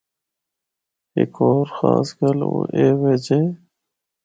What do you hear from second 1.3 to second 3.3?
ہور خاص گل او ایہہ وے